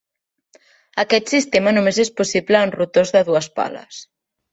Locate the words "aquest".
1.01-1.29